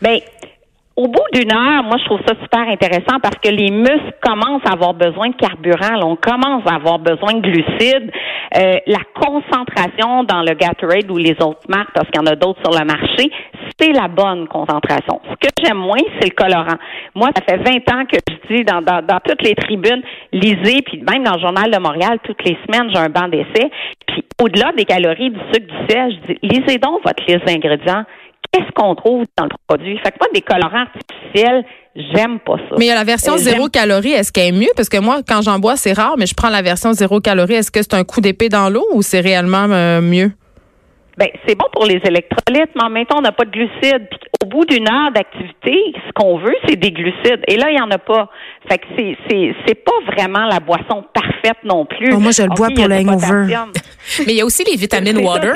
Ben, 0.00 0.20
au 0.98 1.06
bout 1.06 1.28
d'une 1.32 1.52
heure, 1.52 1.84
moi, 1.84 1.96
je 1.96 2.04
trouve 2.06 2.18
ça 2.26 2.34
super 2.42 2.68
intéressant 2.68 3.20
parce 3.22 3.36
que 3.36 3.50
les 3.50 3.70
muscles 3.70 4.14
commencent 4.20 4.66
à 4.66 4.72
avoir 4.72 4.94
besoin 4.94 5.28
de 5.28 5.36
carburant. 5.36 5.94
on 6.02 6.16
commence 6.16 6.64
à 6.66 6.74
avoir 6.74 6.98
besoin 6.98 7.34
de 7.34 7.40
glucides. 7.40 8.10
Euh, 8.56 8.78
la 8.84 8.98
concentration 9.14 10.24
dans 10.24 10.42
le 10.42 10.54
Gatorade 10.54 11.08
ou 11.08 11.16
les 11.16 11.36
autres 11.40 11.62
marques, 11.68 11.92
parce 11.94 12.08
qu'il 12.10 12.20
y 12.20 12.24
en 12.24 12.26
a 12.26 12.34
d'autres 12.34 12.58
sur 12.64 12.76
le 12.76 12.84
marché, 12.84 13.30
c'est 13.78 13.92
la 13.92 14.08
bonne 14.08 14.48
concentration. 14.48 15.20
Ce 15.30 15.36
que 15.36 15.52
j'aime 15.62 15.78
moins, 15.78 16.02
c'est 16.18 16.30
le 16.30 16.34
colorant. 16.34 16.78
Moi, 17.14 17.28
ça 17.36 17.44
fait 17.44 17.58
20 17.58 17.76
ans 17.94 18.04
que 18.04 18.18
je 18.28 18.56
dis 18.56 18.64
dans, 18.64 18.82
toutes 19.24 19.42
les 19.42 19.54
tribunes, 19.54 20.02
lisez, 20.32 20.82
puis 20.82 21.00
même 21.08 21.22
dans 21.22 21.34
le 21.34 21.40
Journal 21.40 21.70
de 21.70 21.78
Montréal, 21.78 22.18
toutes 22.24 22.42
les 22.44 22.58
semaines, 22.66 22.90
j'ai 22.92 22.98
un 22.98 23.08
banc 23.10 23.28
d'essai. 23.28 23.70
Puis 24.08 24.24
au-delà 24.42 24.72
des 24.76 24.84
calories, 24.84 25.30
du 25.30 25.40
sucre, 25.52 25.66
du 25.68 25.94
sel, 25.94 26.10
je 26.10 26.32
dis, 26.32 26.38
lisez 26.42 26.78
donc 26.78 27.04
votre 27.04 27.22
liste 27.28 27.46
d'ingrédients 27.46 28.04
qu'est-ce 28.58 28.72
qu'on 28.74 28.94
trouve 28.94 29.24
dans 29.36 29.44
le 29.44 29.50
produit? 29.66 29.98
Fait 29.98 30.10
que 30.10 30.16
moi, 30.20 30.28
des 30.34 30.40
colorants 30.40 30.86
artificiels, 30.86 31.64
j'aime 31.94 32.38
pas 32.40 32.56
ça. 32.56 32.76
Mais 32.78 32.86
il 32.86 32.88
y 32.88 32.90
a 32.90 32.94
la 32.94 33.04
version 33.04 33.34
euh, 33.34 33.38
zéro 33.38 33.68
calorie. 33.68 34.12
Est-ce 34.12 34.32
qu'elle 34.32 34.54
est 34.54 34.58
mieux? 34.58 34.72
Parce 34.76 34.88
que 34.88 34.98
moi, 34.98 35.20
quand 35.26 35.42
j'en 35.42 35.58
bois, 35.58 35.76
c'est 35.76 35.92
rare, 35.92 36.14
mais 36.18 36.26
je 36.26 36.34
prends 36.34 36.50
la 36.50 36.62
version 36.62 36.92
zéro 36.92 37.20
calorie. 37.20 37.54
Est-ce 37.54 37.70
que 37.70 37.82
c'est 37.82 37.94
un 37.94 38.04
coup 38.04 38.20
d'épée 38.20 38.48
dans 38.48 38.68
l'eau 38.68 38.86
ou 38.92 39.02
c'est 39.02 39.20
réellement 39.20 39.66
euh, 39.70 40.00
mieux? 40.00 40.32
Ben, 41.16 41.28
c'est 41.46 41.56
bon 41.56 41.66
pour 41.72 41.84
les 41.84 42.00
électrolytes, 42.04 42.70
mais 42.76 42.84
en 42.84 42.90
même 42.90 43.04
temps, 43.04 43.18
on 43.18 43.22
n'a 43.22 43.32
pas 43.32 43.44
de 43.44 43.50
glucides. 43.50 44.06
Puis 44.08 44.20
au 44.40 44.46
bout 44.46 44.64
d'une 44.66 44.88
heure 44.88 45.10
d'activité, 45.12 45.92
ce 46.06 46.12
qu'on 46.14 46.38
veut, 46.38 46.54
c'est 46.68 46.76
des 46.76 46.92
glucides. 46.92 47.42
Et 47.48 47.56
là, 47.56 47.70
il 47.70 47.74
n'y 47.74 47.80
en 47.80 47.90
a 47.90 47.98
pas. 47.98 48.30
Fait 48.68 48.78
que 48.78 48.86
c'est, 48.96 49.16
c'est, 49.28 49.54
c'est 49.66 49.74
pas 49.74 50.12
vraiment 50.12 50.46
la 50.46 50.60
boisson 50.60 51.04
parfaite 51.12 51.58
non 51.64 51.86
plus. 51.86 52.12
Oh, 52.12 52.20
moi, 52.20 52.30
je 52.30 52.42
le 52.42 52.50
bois 52.50 52.68
pour 52.68 52.86
le 52.86 52.94
hangover. 52.94 53.46
mais 54.26 54.32
il 54.32 54.36
y 54.36 54.40
a 54.40 54.44
aussi 54.44 54.62
les 54.62 54.76
vitamines 54.76 55.18
water. 55.18 55.54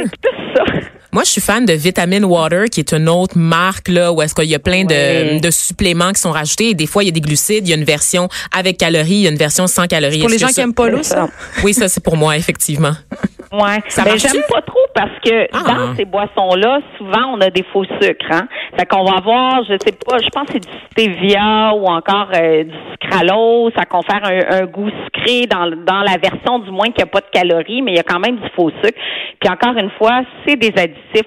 Ça, 0.57 0.65
moi, 1.12 1.25
je 1.25 1.31
suis 1.31 1.41
fan 1.43 1.67
de 1.67 1.75
Vitamine 1.75 2.25
Water, 2.25 2.64
qui 2.70 2.81
est 2.81 2.93
une 2.93 3.09
autre 3.09 3.37
marque 3.37 3.88
là 3.88 4.12
où 4.12 4.23
est-ce 4.23 4.35
qu'il 4.35 4.49
y 4.49 4.55
a 4.55 4.59
plein 4.59 4.85
de, 4.85 5.41
de, 5.41 5.50
suppléments 5.50 6.12
qui 6.12 6.20
sont 6.20 6.31
rajoutés. 6.31 6.70
Et 6.70 6.75
des 6.75 6.87
fois, 6.87 7.03
il 7.03 7.06
y 7.06 7.09
a 7.11 7.12
des 7.12 7.20
glucides. 7.20 7.69
Il 7.69 7.70
y 7.70 7.75
a 7.75 7.76
une 7.76 7.85
version 7.85 8.29
avec 8.56 8.79
calories, 8.79 9.11
il 9.11 9.23
y 9.23 9.26
a 9.26 9.31
une 9.31 9.37
version 9.37 9.67
sans 9.67 9.87
calories. 9.87 10.20
Pour 10.20 10.31
les 10.31 10.38
gens 10.38 10.49
qui 10.49 10.61
aiment 10.61 10.75
pas 10.75 10.88
l'eau, 10.88 11.03
ça? 11.03 11.29
Oui, 11.62 11.75
ça 11.75 11.88
c'est 11.88 12.03
pour 12.03 12.17
moi 12.17 12.37
effectivement. 12.37 12.93
Ouais. 13.53 13.81
Ça 13.88 14.05
ben, 14.05 14.17
j'aime 14.17 14.43
pas 14.49 14.62
trop 14.62 14.81
parce 14.94 15.12
que 15.23 15.47
ah. 15.53 15.62
dans 15.67 15.94
ces 15.94 16.06
boissons-là, 16.06 16.81
souvent 16.97 17.35
on 17.35 17.41
a 17.43 17.50
des 17.50 17.65
faux 17.70 17.85
sucres. 17.85 18.31
Hein? 18.31 18.49
Fait 18.79 18.87
qu'on 18.87 19.05
va 19.05 19.19
avoir, 19.19 19.62
je 19.65 19.76
sais 19.85 19.93
pas, 19.93 20.17
je 20.19 20.29
pense 20.31 20.47
que 20.47 20.55
c'est 20.55 20.61
du 20.61 20.79
stevia 20.91 21.75
ou 21.75 21.87
encore 21.87 22.29
euh, 22.35 22.65
du 22.65 22.75
sucralose. 22.93 23.73
Ça 23.76 23.85
confère 23.85 24.23
un, 24.25 24.65
goût 24.65 24.88
sucré 25.05 25.47
dans, 25.47 25.67
dans 25.67 26.00
la 26.00 26.17
version 26.17 26.61
du 26.61 26.70
moins 26.70 26.87
qu'il 26.87 26.97
n'y 26.99 27.03
a 27.03 27.06
pas 27.06 27.20
de 27.20 27.31
calories, 27.31 27.82
mais 27.82 27.93
il 27.93 27.97
y 27.97 28.00
a 28.00 28.05
quand 28.05 28.20
même 28.20 28.37
du 28.37 28.49
faux 28.56 28.70
sucre. 28.82 28.99
Puis 29.38 29.50
encore 29.50 29.76
une 29.76 29.91
fois, 29.99 30.23
c'est 30.47 30.56
des 30.56 30.73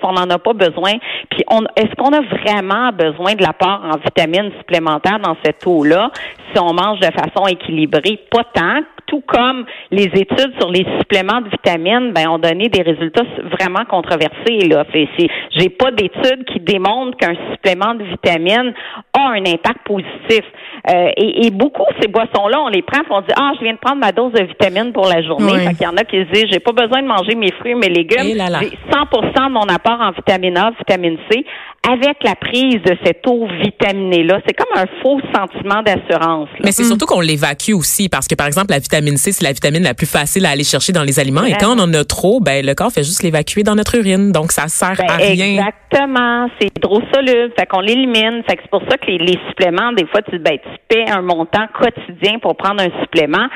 on 0.04 0.14
n'en 0.14 0.30
a 0.30 0.40
pas 0.40 0.54
besoin. 0.54 0.94
Puis 1.30 1.44
on, 1.50 1.64
est-ce 1.76 1.96
qu'on 1.96 2.14
a 2.14 2.22
vraiment 2.22 2.92
besoin 2.92 3.36
de 3.36 3.42
l'apport 3.42 3.82
en 3.84 3.98
vitamines 3.98 4.52
supplémentaires 4.58 5.20
dans 5.20 5.36
cette 5.44 5.66
eau-là 5.66 6.12
si 6.54 6.60
on 6.60 6.74
mange 6.74 7.00
de 7.00 7.08
façon 7.08 7.48
équilibrée? 7.48 8.20
Pas 8.32 8.44
tant 8.54 8.82
tout 9.08 9.22
comme 9.28 9.66
les 9.92 10.06
études 10.06 10.54
sur 10.60 10.72
les 10.72 10.86
suppléments 11.00 11.42
de 11.42 11.50
vitamines, 11.50 12.12
ben, 12.14 12.28
ont 12.28 12.40
donné 12.40 12.70
des 12.70 12.82
résultats 12.82 13.24
vraiment 13.52 13.86
controversés. 13.86 14.68
Là. 14.68 14.84
j'ai 14.94 15.70
pas 15.70 15.92
d'études 15.92 16.46
qui 16.46 16.60
démontrent 16.60 17.18
qu'un 17.18 17.36
supplément 17.52 17.94
de 17.94 18.04
vitamines 18.04 18.74
a 19.14 19.30
un 19.30 19.46
impact 19.46 19.86
positif. 19.86 20.44
Euh, 20.88 21.10
et, 21.18 21.50
beaucoup 21.50 21.84
ces 22.00 22.08
boissons-là, 22.08 22.62
on 22.62 22.68
les 22.68 22.84
prend, 22.84 23.02
on 23.10 23.22
dit 23.22 23.34
ah, 23.36 23.54
je 23.58 23.64
viens 23.64 23.74
de 23.74 23.80
prendre 23.80 24.00
ma 24.00 24.12
dose 24.12 24.34
de 24.34 24.44
vitamines 24.44 24.94
pour 24.94 25.08
la 25.08 25.22
journée. 25.24 25.54
Il 25.72 25.84
y 25.84 25.88
en 25.88 25.98
a 25.98 26.04
qui 26.04 26.18
se 26.18 26.32
disent 26.32 26.46
j'ai 26.52 26.60
pas 26.60 26.74
besoin 26.74 27.02
de 27.02 27.08
manger 27.08 27.36
mes 27.36 27.52
fruits, 27.54 27.74
mes 27.74 27.90
légumes. 27.90 28.22
J'ai 28.22 28.36
100% 28.36 29.48
de 29.48 29.52
mon 29.52 29.62
apport 29.62 30.00
en 30.00 30.12
vitamine 30.12 30.58
A, 30.58 30.72
vitamine 30.78 31.18
C 31.32 31.44
avec 31.90 32.24
la 32.24 32.36
prise 32.36 32.82
de 32.84 32.98
cette 33.04 33.26
eau 33.28 33.48
vitaminée-là. 33.64 34.40
C'est 34.46 34.54
comme 34.54 34.76
un 34.76 34.86
faux 35.02 35.20
sentiment 35.34 35.82
d'assurance. 35.84 36.50
Mais 36.64 36.72
c'est 36.72 36.84
surtout 36.84 37.06
qu'on 37.06 37.22
l'évacue 37.22 37.74
aussi 37.74 38.10
parce 38.10 38.28
que, 38.28 38.36
par 38.36 38.48
exemple, 38.48 38.72
la 38.72 38.80
vitamine 38.80 39.18
C, 39.18 39.32
c'est 39.32 39.44
la 39.44 39.52
vitamine 39.52 39.84
la 39.84 39.94
plus 39.94 40.10
facile 40.10 40.46
à 40.46 40.52
aller 40.52 40.64
chercher 40.64 40.94
dans 40.94 41.04
les 41.04 41.20
aliments. 41.20 41.44
Et 41.44 41.54
quand 41.54 41.78
on 41.78 41.80
en 41.80 41.94
a 41.94 42.04
trop, 42.04 42.40
ben, 42.40 42.66
le 42.66 42.74
corps 42.74 42.92
fait 42.92 43.04
juste 43.04 43.24
l'évacuer 43.24 43.64
dans 43.64 43.76
notre 43.76 43.96
urine. 43.96 44.32
Donc, 44.32 44.52
ça 44.52 44.68
sert 44.68 44.96
ben, 44.98 45.06
à 45.10 45.16
rien. 45.18 45.60
Exactement. 45.60 46.48
C'est 46.60 46.74
trop 46.82 47.02
soluble. 47.14 47.54
Fait 47.58 47.66
qu'on 47.66 47.82
l'élimine. 47.82 48.44
Fait 48.48 48.56
que 48.56 48.64
c'est 48.64 48.72
pour 48.72 48.84
ça 48.90 48.98
que 48.98 49.12
les, 49.12 49.40
suppléments, 49.50 49.92
des 49.94 50.06
fois, 50.08 50.22
tu, 50.22 50.40
ben, 50.40 50.58
tu 50.58 50.70
paies 50.88 51.10
un 51.10 51.22
montant 51.22 51.68
quotidien 51.74 52.40
pour 52.40 52.56
prendre 52.56 52.82
un 52.82 52.90
supplément 53.02 53.48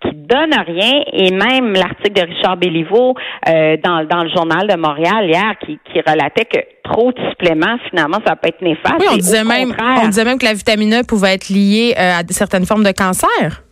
qui 0.00 0.12
donne 0.14 0.54
rien 0.66 1.02
et 1.12 1.30
même 1.30 1.72
l'article 1.72 2.12
de 2.12 2.22
Richard 2.22 2.56
Béliveau 2.56 3.14
euh, 3.48 3.76
dans, 3.82 4.04
dans 4.04 4.22
le 4.24 4.30
journal 4.30 4.66
de 4.66 4.76
Montréal 4.76 5.28
hier 5.28 5.54
qui, 5.64 5.78
qui 5.92 6.00
relatait 6.00 6.46
que 6.46 6.58
trop 6.84 7.12
de 7.12 7.20
suppléments 7.30 7.76
finalement 7.90 8.18
ça 8.26 8.36
peut 8.36 8.48
être 8.48 8.62
néfaste. 8.62 8.96
Oui, 8.98 9.06
on 9.12 9.16
disait 9.16 9.44
même 9.44 9.74
on 10.02 10.06
disait 10.06 10.24
même 10.24 10.38
que 10.38 10.46
la 10.46 10.54
vitamine 10.54 11.00
E 11.00 11.06
pouvait 11.06 11.34
être 11.34 11.48
liée 11.48 11.94
euh, 11.98 12.20
à 12.20 12.22
certaines 12.30 12.66
formes 12.66 12.84
de 12.84 12.92
cancer. 12.92 13.62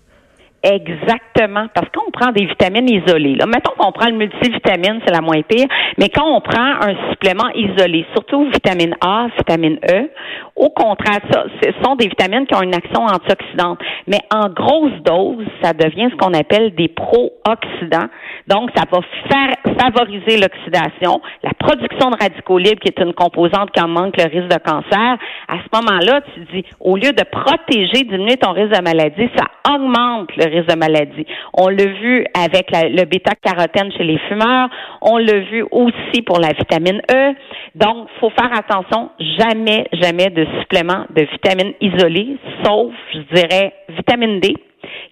Exactement, 0.63 1.67
parce 1.73 1.87
qu'on 1.95 2.11
prend 2.11 2.33
des 2.33 2.45
vitamines 2.45 2.91
isolées. 2.91 3.37
Là, 3.37 3.47
mettons 3.47 3.73
qu'on 3.79 3.93
prend 3.93 4.09
le 4.09 4.17
multivitamine, 4.17 5.01
c'est 5.07 5.13
la 5.13 5.21
moins 5.21 5.41
pire, 5.43 5.69
mais 5.99 6.09
quand 6.09 6.27
on 6.27 6.41
prend 6.41 6.81
un 6.81 7.11
supplément 7.11 7.49
isolé, 7.55 8.05
surtout 8.13 8.51
vitamine 8.51 8.97
A, 9.01 9.29
vitamine 9.37 9.79
E, 9.89 10.11
au 10.59 10.71
contraire, 10.71 11.21
ça, 11.31 11.45
ce 11.63 11.71
sont 11.85 11.95
des 11.95 12.09
vitamines 12.09 12.47
qui 12.47 12.55
ont 12.57 12.63
une 12.63 12.75
action 12.75 13.03
antioxydante. 13.03 13.79
Mais 14.09 14.19
en 14.35 14.49
grosse 14.49 15.01
dose, 15.05 15.47
ça 15.63 15.73
devient 15.73 16.09
ce 16.11 16.17
qu'on 16.17 16.35
appelle 16.35 16.75
des 16.75 16.89
pro-oxydants. 16.89 18.09
Donc, 18.49 18.71
ça 18.75 18.85
va 18.91 19.01
faire 19.31 19.55
favoriser 19.79 20.37
l'oxydation, 20.37 21.21
la 21.45 21.53
production 21.59 22.11
de 22.11 22.17
radicaux 22.21 22.59
libres, 22.59 22.81
qui 22.81 22.89
est 22.89 23.01
une 23.01 23.15
composante 23.15 23.71
qui 23.71 23.81
en 23.81 23.89
manque 23.89 24.17
le 24.17 24.25
risque 24.25 24.49
de 24.49 24.59
cancer. 24.59 25.17
À 25.49 25.59
ce 25.59 25.81
moment-là, 25.81 26.23
tu 26.35 26.41
dis, 26.53 26.65
au 26.81 26.97
lieu 26.97 27.13
de 27.13 27.25
protéger, 27.31 28.05
diminuer 28.05 28.37
ton 28.37 28.53
risque 28.53 28.77
de 28.77 28.83
maladie, 28.83 29.29
ça 29.37 29.45
augmente 29.73 30.35
le 30.37 30.45
risque 30.51 30.69
de 30.69 30.77
maladie. 30.77 31.27
On 31.55 31.69
l'a 31.69 31.87
vu 31.87 32.25
avec 32.35 32.71
le 32.73 33.05
bêta-carotène 33.05 33.93
chez 33.93 34.05
les 34.05 34.19
fumeurs. 34.29 34.69
On 35.03 35.19
l'a 35.19 35.39
vu 35.41 35.65
aussi 35.71 36.23
pour 36.23 36.41
la 36.41 36.49
vitamine 36.49 37.01
E. 37.13 37.35
Donc, 37.75 38.09
faut 38.19 38.31
faire 38.31 38.51
attention. 38.53 39.11
Jamais, 39.39 39.87
jamais 39.93 40.31
de 40.31 40.48
supplément 40.61 41.07
de 41.15 41.23
vitamine 41.23 41.73
isolée, 41.81 42.37
sauf, 42.65 42.93
je 43.13 43.35
dirais, 43.35 43.73
vitamine 43.89 44.41
D 44.41 44.55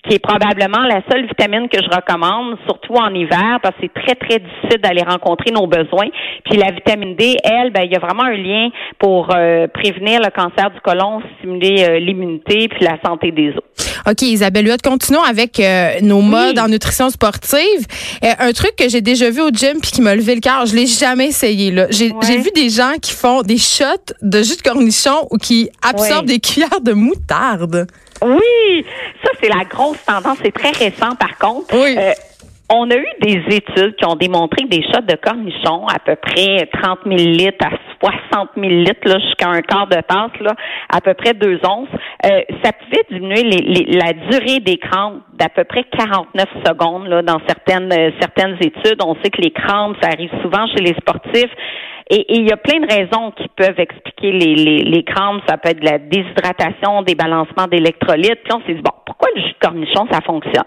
qui 0.05 0.14
est 0.14 0.19
probablement 0.19 0.87
la 0.87 1.02
seule 1.11 1.26
vitamine 1.26 1.69
que 1.69 1.78
je 1.83 1.88
recommande, 1.95 2.57
surtout 2.66 2.95
en 2.95 3.12
hiver, 3.12 3.59
parce 3.62 3.75
que 3.76 3.83
c'est 3.83 3.95
très, 3.95 4.14
très 4.14 4.38
difficile 4.38 4.81
d'aller 4.81 5.02
rencontrer 5.02 5.50
nos 5.50 5.66
besoins. 5.66 6.09
Puis 6.45 6.57
la 6.57 6.71
vitamine 6.71 7.16
D, 7.16 7.37
elle, 7.43 7.71
ben, 7.71 7.83
il 7.85 7.93
y 7.93 7.97
a 7.97 7.99
vraiment 7.99 8.25
un 8.25 8.37
lien 8.37 8.69
pour 8.99 9.35
euh, 9.35 9.66
prévenir 9.69 10.21
le 10.21 10.31
cancer 10.31 10.71
du 10.71 10.81
côlon, 10.81 11.21
stimuler 11.38 11.85
euh, 11.88 11.99
l'immunité 11.99 12.69
puis 12.69 12.85
la 12.85 12.99
santé 13.05 13.33
des 13.33 13.50
os. 13.50 13.96
OK, 14.08 14.22
Isabelle 14.22 14.68
Huot, 14.68 14.76
continuons 14.84 15.22
avec 15.22 15.58
euh, 15.58 16.00
nos 16.00 16.20
modes 16.20 16.58
en 16.58 16.68
nutrition 16.68 17.10
sportive. 17.10 17.86
un 18.22 18.52
truc 18.52 18.76
que 18.76 18.88
j'ai 18.88 19.00
déjà 19.00 19.30
vu 19.30 19.40
au 19.42 19.50
gym 19.50 19.80
puis 19.82 19.90
qui 19.90 20.00
m'a 20.00 20.14
levé 20.14 20.34
le 20.36 20.40
cœur, 20.40 20.66
je 20.66 20.75
l'ai 20.76 20.86
jamais 20.86 21.26
essayé. 21.28 21.70
là. 21.70 21.86
J'ai 21.90 22.38
vu 22.38 22.50
des 22.54 22.70
gens 22.70 22.92
qui 23.00 23.12
font 23.12 23.42
des 23.42 23.58
shots 23.58 24.14
de 24.22 24.42
jus 24.42 24.56
de 24.56 24.62
cornichon 24.62 25.26
ou 25.30 25.38
qui 25.38 25.70
absorbent 25.82 26.28
des 26.28 26.38
cuillères 26.38 26.80
de 26.80 26.92
moutarde. 26.92 27.86
Oui, 28.22 28.84
ça 29.22 29.30
c'est 29.40 29.48
la 29.48 29.64
grosse 29.64 29.98
tendance. 30.06 30.38
C'est 30.42 30.52
très 30.52 30.70
récent 30.70 31.14
par 31.16 31.36
contre. 31.38 31.75
Oui. 31.75 31.94
Euh, 31.98 32.12
on 32.68 32.90
a 32.90 32.96
eu 32.96 33.06
des 33.22 33.56
études 33.56 33.94
qui 33.96 34.04
ont 34.06 34.16
démontré 34.16 34.64
que 34.64 34.68
des 34.68 34.82
shots 34.82 35.06
de 35.06 35.16
cornichons, 35.16 35.86
à 35.86 35.98
peu 35.98 36.16
près 36.16 36.68
30 36.82 37.06
millilitres 37.06 37.64
à 37.64 37.70
60 38.03 38.57
millilitres, 38.57 39.07
là, 39.07 39.19
jusqu'à 39.19 39.49
un 39.49 39.62
quart 39.62 39.87
de 39.87 39.97
tasse, 39.97 40.38
là, 40.41 40.55
à 40.93 41.00
peu 41.00 41.15
près 41.15 41.35
deux 41.35 41.59
onces, 41.67 41.88
euh, 42.25 42.41
ça 42.62 42.73
pouvait 42.73 43.05
diminuer 43.11 43.43
les, 43.43 43.99
la 43.99 44.12
durée 44.12 44.61
des 44.61 44.79
crampes 44.79 45.23
d'à 45.35 45.49
peu 45.49 45.65
près 45.65 45.85
49 45.85 46.45
secondes 46.67 47.07
là, 47.09 47.23
dans 47.23 47.41
certaines, 47.47 47.93
euh, 47.93 48.11
certaines 48.21 48.57
études. 48.61 49.00
On 49.05 49.15
sait 49.23 49.31
que 49.31 49.41
les 49.41 49.50
crampes, 49.50 49.97
ça 50.03 50.09
arrive 50.09 50.31
souvent 50.43 50.67
chez 50.69 50.83
les 50.83 50.95
sportifs. 50.95 51.53
Et 52.09 52.25
il 52.37 52.49
y 52.49 52.53
a 52.53 52.57
plein 52.57 52.79
de 52.79 52.87
raisons 52.87 53.33
qui 53.33 53.49
peuvent 53.57 53.81
expliquer 53.81 54.31
les, 54.31 54.55
les, 54.55 54.79
les 54.85 55.03
crampes. 55.03 55.43
Ça 55.49 55.57
peut 55.57 55.71
être 55.71 55.81
de 55.81 55.91
la 55.91 55.99
déshydratation, 55.99 57.03
des 57.03 57.17
balancements 57.17 57.67
d'électrolytes. 57.67 58.45
Puis 58.45 58.53
on 58.55 58.61
s'est 58.65 58.75
dit, 58.75 58.83
bon, 58.83 58.95
pourquoi 59.05 59.29
le 59.35 59.43
jus 59.43 59.55
de 59.55 59.67
cornichon, 59.67 60.07
ça 60.12 60.21
fonctionne? 60.21 60.65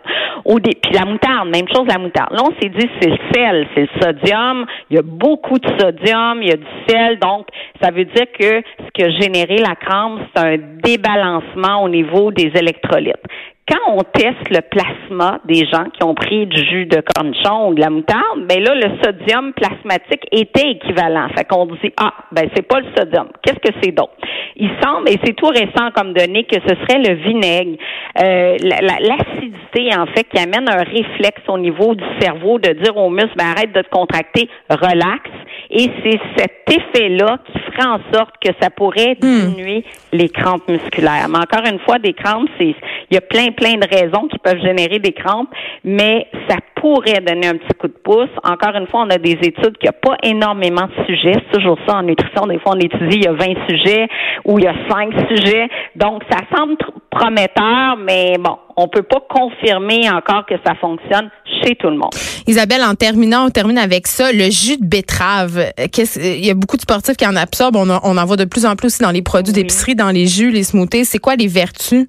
Puis 0.58 0.94
la 0.94 1.06
moutarde, 1.06 1.50
même 1.50 1.68
chose 1.74 1.86
la 1.88 2.00
moutarde. 2.00 2.34
Là, 2.34 2.42
on 2.44 2.60
s'est 2.60 2.70
dit, 2.70 2.90
c'est 3.00 3.10
le 3.10 3.18
sel, 3.34 3.68
c'est 3.76 3.82
le 3.82 4.02
sodium. 4.02 4.66
Il 4.90 4.96
y 4.96 5.00
a 5.00 5.04
beaucoup 5.04 5.60
de 5.60 5.68
sodium, 5.80 6.42
il 6.42 6.50
y 6.50 6.52
a 6.52 6.58
du 6.58 6.66
sel. 6.88 7.20
Donc, 7.20 7.48
ça 7.82 7.92
veut 7.92 8.06
dire 8.06 8.26
que 8.38 8.64
ce 8.80 8.92
qui 8.94 9.04
a 9.04 9.10
généré 9.12 9.58
la 9.58 9.76
crampe, 9.76 10.22
c'est 10.36 10.44
un 10.44 10.58
débalancement 10.84 11.84
au 11.84 11.90
niveau 11.90 12.32
des 12.32 12.52
électrolytes 12.56 13.24
quand 13.70 13.94
on 13.94 14.04
teste 14.04 14.50
le 14.50 14.62
plasma 14.62 15.40
des 15.46 15.66
gens 15.68 15.86
qui 15.94 16.04
ont 16.04 16.16
pris 16.16 16.48
du 16.48 16.58
jus 16.66 16.86
de 16.86 17.02
cornichon 17.02 17.70
ou 17.70 17.74
de 17.76 17.82
la 17.82 17.90
moutarde, 17.90 18.48
ben 18.48 18.62
là, 18.64 18.74
le 18.74 18.98
sodium 19.04 19.54
plasmatique 19.54 20.26
était 20.32 20.72
équivalent. 20.72 21.28
Fait 21.38 21.46
qu'on 21.46 21.68
dit, 21.68 21.94
ah, 21.98 22.14
ben 22.32 22.50
c'est 22.56 22.68
pas 22.68 22.80
le 22.80 22.88
sodium. 22.98 23.28
Qu'est-ce 23.44 23.60
que 23.60 23.76
c'est 23.82 23.92
d'autre? 23.92 24.14
Il 24.56 24.70
semble, 24.82 25.10
et 25.10 25.20
c'est 25.24 25.36
tout 25.36 25.48
récent 25.48 25.92
comme 25.96 26.14
donné, 26.14 26.44
que 26.44 26.56
ce 26.56 26.76
serait 26.76 27.00
le 27.00 27.16
vinaigre, 27.16 27.78
euh, 28.22 28.58
l'acidité, 28.62 29.96
en 29.98 30.06
fait, 30.08 30.24
qui 30.24 30.42
amène 30.42 30.70
un 30.70 30.84
réflexe 30.84 31.42
au 31.48 31.58
niveau 31.58 31.96
du 31.96 32.04
cerveau 32.20 32.60
de 32.60 32.74
dire 32.74 32.96
au 32.98 33.10
muscle, 33.10 33.34
ben 33.36 33.54
arrête 33.56 33.72
de 33.74 33.82
te 33.82 33.90
contracter, 33.90 34.50
relax. 34.70 35.30
Et 35.72 35.90
c'est 36.04 36.20
cet 36.38 36.64
effet-là 36.68 37.38
qui 37.46 37.60
ferait 37.60 37.88
en 37.88 38.00
sorte 38.14 38.34
que 38.44 38.52
ça 38.60 38.70
pourrait 38.70 39.18
hmm. 39.22 39.52
diminuer 39.52 39.84
les 40.12 40.30
crampes 40.30 40.68
musculaires. 40.68 41.28
Mais 41.30 41.38
encore 41.38 41.66
une 41.72 41.80
fois, 41.80 42.00
des 42.00 42.14
crampes, 42.14 42.50
c'est 42.58 42.76
il 43.12 43.16
y 43.16 43.18
a 43.18 43.22
plein, 43.22 43.52
plein 43.52 43.76
de 43.76 43.88
raisons 43.88 44.28
qui 44.28 44.38
peuvent 44.38 44.62
générer 44.62 45.00
des 45.00 45.14
crampes, 45.14 45.50
mais 45.84 46.28
ça 46.48 46.58
pourrait 46.76 47.22
donner 47.26 47.48
un 47.48 47.58
petit 47.58 47.74
coup 47.78 47.88
de 47.88 47.98
pouce. 48.04 48.30
Encore 48.44 48.76
une 48.76 48.88
fois, 48.88 49.02
on 49.02 49.10
a 49.10 49.18
des 49.18 49.38
études 49.42 49.78
qui 49.78 49.88
n'ont 49.88 50.00
pas 50.02 50.18
énormément 50.24 50.88
de 50.88 51.06
sujets. 51.06 51.34
C'est 51.34 51.60
toujours 51.60 51.78
ça 51.88 51.98
en 51.98 52.04
nutrition. 52.04 52.48
Des 52.48 52.60
fois, 52.60 52.74
on 52.76 52.80
étudie, 52.80 53.18
il 53.18 53.24
y 53.24 53.28
a 53.28 53.34
20 53.34 53.46
sujets 53.68 54.08
ou 54.46 54.60
il 54.60 54.66
y 54.66 54.68
a 54.68 54.76
5 54.90 55.14
sujets. 55.30 55.68
Donc, 55.96 56.24
ça 56.30 56.40
semble 56.56 56.76
prometteur, 57.10 57.98
mais 57.98 58.38
bon, 58.40 58.58
on 58.78 58.88
peut 58.88 59.04
pas 59.04 59.22
confirmer 59.30 60.10
encore 60.10 60.46
que 60.46 60.56
ça 60.66 60.76
fonctionne 60.76 61.30
chez 61.64 61.76
tout 61.76 61.90
le 61.90 61.98
monde. 61.98 62.12
Isabelle, 62.48 62.84
en 62.84 62.96
terminant, 62.96 63.46
on 63.46 63.50
termine 63.50 63.78
avec 63.78 64.08
ça. 64.08 64.32
Le 64.32 64.50
jus 64.50 64.78
de 64.78 64.86
betterave, 64.86 65.72
il 65.78 66.46
y 66.46 66.50
a 66.50 66.54
beaucoup 66.54 66.78
de 66.78 66.82
sportifs 66.82 67.18
qui 67.18 67.28
en 67.28 67.36
absorbent. 67.36 67.78
On, 68.04 68.18
en 68.18 68.26
voit 68.26 68.38
de 68.38 68.46
plus 68.46 68.66
en 68.66 68.76
plus 68.76 68.88
aussi 68.88 69.02
dans 69.02 69.12
les 69.12 69.22
produits 69.22 69.54
d'épicerie, 69.54 69.96
dans 69.96 70.10
les 70.10 70.28
jus, 70.28 70.52
les 70.52 70.64
smoothies. 70.64 71.06
C'est 71.06 71.20
quoi 71.20 71.36
les 71.36 71.48
vertus? 71.48 72.08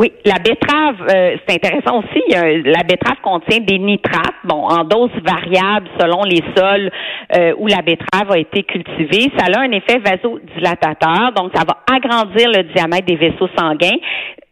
Oui, 0.00 0.12
la 0.24 0.38
betterave, 0.38 1.08
euh, 1.12 1.36
c'est 1.44 1.56
intéressant 1.56 1.98
aussi. 1.98 2.22
la 2.30 2.84
betterave 2.84 3.16
contient 3.20 3.58
des 3.58 3.80
nitrates, 3.80 4.36
bon, 4.44 4.62
en 4.68 4.84
doses 4.84 5.10
variables 5.24 5.88
selon 5.98 6.22
les 6.22 6.40
sols 6.56 6.88
euh, 7.36 7.52
où 7.58 7.66
la 7.66 7.82
betterave 7.82 8.30
a 8.30 8.38
été 8.38 8.62
cultivée. 8.62 9.32
Ça 9.36 9.46
a 9.52 9.60
un 9.60 9.72
effet 9.72 9.98
vasodilatateur, 9.98 11.32
donc 11.34 11.50
ça 11.52 11.64
va 11.66 11.78
agrandir 11.92 12.48
le 12.48 12.62
diamètre 12.72 13.06
des 13.06 13.16
vaisseaux 13.16 13.48
sanguins. 13.58 13.98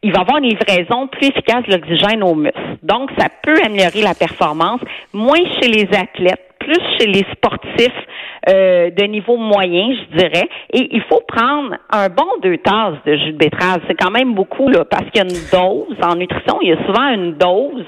Il 0.02 0.12
va 0.12 0.22
avoir 0.22 0.38
une 0.38 0.48
livraison 0.48 1.06
plus 1.06 1.28
efficace 1.28 1.62
de 1.68 1.72
l'oxygène 1.76 2.24
aux 2.24 2.34
muscles. 2.34 2.58
Donc, 2.82 3.10
ça 3.16 3.28
peut 3.42 3.58
améliorer 3.64 4.02
la 4.02 4.14
performance, 4.14 4.80
moins 5.12 5.44
chez 5.60 5.68
les 5.68 5.88
athlètes, 5.96 6.45
plus 6.66 6.80
chez 6.98 7.06
les 7.06 7.24
sportifs 7.32 8.02
euh, 8.48 8.90
de 8.90 9.04
niveau 9.04 9.36
moyen, 9.36 9.94
je 9.94 10.16
dirais. 10.18 10.48
Et 10.72 10.88
il 10.92 11.02
faut 11.02 11.22
prendre 11.26 11.76
un 11.90 12.08
bon 12.08 12.26
deux 12.42 12.58
tasses 12.58 12.98
de 13.06 13.16
jus 13.16 13.32
de 13.32 13.38
betterave. 13.38 13.80
C'est 13.88 13.94
quand 13.94 14.10
même 14.10 14.34
beaucoup, 14.34 14.68
là, 14.68 14.84
parce 14.84 15.04
qu'il 15.10 15.16
y 15.16 15.20
a 15.20 15.24
une 15.24 15.50
dose 15.52 15.96
en 16.02 16.16
nutrition. 16.16 16.58
Il 16.62 16.68
y 16.68 16.72
a 16.72 16.86
souvent 16.86 17.08
une 17.08 17.34
dose 17.34 17.86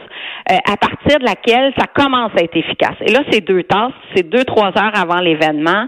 euh, 0.50 0.56
à 0.64 0.76
partir 0.76 1.18
de 1.18 1.24
laquelle 1.24 1.72
ça 1.78 1.86
commence 1.86 2.32
à 2.38 2.42
être 2.42 2.56
efficace. 2.56 2.96
Et 3.02 3.12
là, 3.12 3.20
c'est 3.30 3.42
deux 3.42 3.62
tasses, 3.64 3.92
c'est 4.14 4.28
deux, 4.28 4.44
trois 4.44 4.68
heures 4.68 4.94
avant 4.94 5.20
l'événement. 5.20 5.86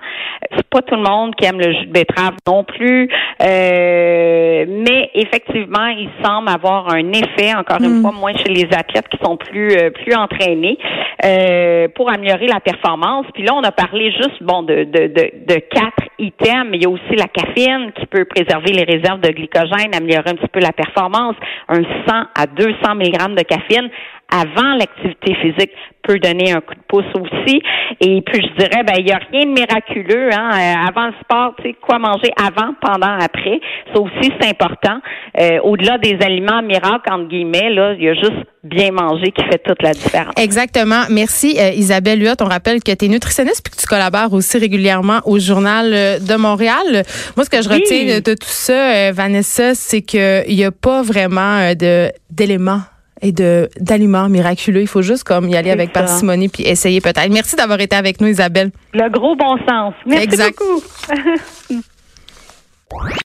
C'est 0.54 0.68
pas 0.68 0.82
tout 0.82 0.96
le 0.96 1.02
monde 1.02 1.34
qui 1.34 1.46
aime 1.46 1.58
le 1.58 1.72
jus 1.72 1.86
de 1.86 1.92
betterave 1.92 2.34
non 2.46 2.64
plus. 2.64 3.08
Euh, 3.42 4.64
mais 4.68 5.10
effectivement, 5.14 5.86
il 5.86 6.10
semble 6.22 6.48
avoir 6.48 6.92
un 6.92 7.10
effet, 7.12 7.54
encore 7.54 7.78
une 7.80 8.00
hmm. 8.00 8.02
fois, 8.02 8.12
moins 8.12 8.36
chez 8.36 8.50
les 8.50 8.68
athlètes 8.72 9.08
qui 9.08 9.18
sont 9.24 9.36
plus, 9.36 9.74
plus 9.92 10.14
entraînés, 10.14 10.78
pour 11.94 12.10
améliorer 12.10 12.46
la 12.46 12.60
performance. 12.60 13.26
Puis 13.32 13.44
là, 13.44 13.54
on 13.54 13.62
a 13.62 13.72
parlé 13.72 14.12
juste, 14.12 14.42
bon, 14.42 14.62
de, 14.62 14.84
de, 14.84 15.06
de, 15.06 15.54
quatre 15.70 16.04
items, 16.18 16.66
mais 16.68 16.76
il 16.76 16.82
y 16.82 16.86
a 16.86 16.90
aussi 16.90 17.16
la 17.16 17.28
caféine 17.28 17.92
qui 17.92 18.06
peut 18.06 18.24
préserver 18.24 18.72
les 18.72 18.84
réserves 18.84 19.20
de 19.20 19.30
glycogène, 19.30 19.94
améliorer 19.94 20.30
un 20.30 20.34
petit 20.34 20.48
peu 20.48 20.60
la 20.60 20.72
performance. 20.72 21.36
Un 21.68 21.82
100 21.82 22.12
à 22.34 22.46
200 22.46 22.94
mg 22.94 23.34
de 23.36 23.42
caféine 23.42 23.88
avant 24.30 24.74
l'activité 24.74 25.34
physique 25.34 25.72
peut 26.02 26.18
donner 26.18 26.52
un 26.52 26.60
coup 26.60 26.74
de 26.74 26.80
pouce 26.88 27.04
aussi. 27.14 27.60
Et 28.00 28.22
puis 28.22 28.42
je 28.42 28.58
dirais, 28.58 28.82
ben 28.86 28.94
il 28.98 29.04
n'y 29.04 29.12
a 29.12 29.20
rien 29.30 29.42
de 29.42 29.52
miraculeux. 29.52 30.30
Hein? 30.32 30.50
Euh, 30.52 30.88
avant 30.88 31.06
le 31.06 31.12
sport, 31.22 31.54
tu 31.58 31.68
sais 31.68 31.76
quoi 31.80 31.98
manger 31.98 32.30
avant, 32.40 32.74
pendant, 32.80 33.18
après. 33.18 33.60
Ça 33.94 34.00
aussi 34.00 34.32
c'est 34.40 34.48
important. 34.48 35.00
Euh, 35.40 35.58
au-delà 35.62 35.98
des 35.98 36.18
aliments 36.22 36.62
miracles 36.62 37.12
entre 37.12 37.28
guillemets, 37.28 37.70
là, 37.70 37.94
il 37.94 38.04
y 38.04 38.08
a 38.08 38.14
juste 38.14 38.46
bien 38.62 38.90
manger 38.92 39.32
qui 39.32 39.42
fait 39.44 39.62
toute 39.64 39.82
la 39.82 39.92
différence. 39.92 40.34
Exactement. 40.36 41.02
Merci 41.10 41.56
euh, 41.58 41.70
Isabelle 41.70 42.22
Huot. 42.22 42.34
On 42.40 42.46
rappelle 42.46 42.82
que 42.82 42.92
tu 42.92 43.04
es 43.04 43.08
nutritionniste 43.08 43.64
puis 43.64 43.74
que 43.74 43.80
tu 43.80 43.86
collabores 43.86 44.32
aussi 44.32 44.58
régulièrement 44.58 45.20
au 45.24 45.38
journal 45.38 45.90
de 45.90 46.36
Montréal. 46.36 47.04
Moi, 47.36 47.44
ce 47.44 47.50
que 47.50 47.62
je 47.62 47.68
retiens 47.68 48.20
de 48.20 48.34
tout 48.34 48.46
ça, 48.46 49.12
Vanessa, 49.12 49.74
c'est 49.74 50.02
qu'il 50.02 50.44
n'y 50.48 50.64
a 50.64 50.70
pas 50.70 51.02
vraiment 51.02 51.72
de 51.74 52.10
d'éléments 52.30 52.80
et 53.22 53.32
de 53.32 53.68
d'aliments 53.78 54.28
miraculeux. 54.28 54.80
Il 54.80 54.86
faut 54.86 55.02
juste 55.02 55.24
comme 55.24 55.48
y 55.48 55.56
aller 55.56 55.70
avec 55.70 55.92
parcimonie 55.92 56.48
puis 56.48 56.64
essayer 56.64 57.00
peut-être. 57.00 57.30
Merci 57.30 57.56
d'avoir 57.56 57.80
été 57.80 57.96
avec 57.96 58.20
nous, 58.20 58.28
Isabelle. 58.28 58.70
Le 58.92 59.08
gros 59.10 59.36
bon 59.36 59.56
sens. 59.68 59.94
Merci 60.06 60.36
beaucoup. 60.36 60.82